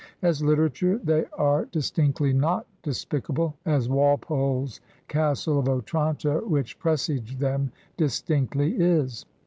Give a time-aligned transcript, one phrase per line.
[0.23, 7.39] As literature they are dis tinctly not despicable, as Walpole's "Castle of Otranto,'* which presaged
[7.39, 9.27] them, distinctly is.